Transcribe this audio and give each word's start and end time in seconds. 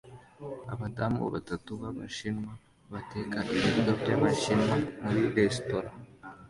Abadamu 0.73 1.23
batatu 1.33 1.69
b'Abashinwa 1.81 2.51
bateka 2.93 3.37
ibiryo 3.53 3.91
by'Abashinwa 4.01 4.75
muri 5.03 5.21
resitora 5.35 5.89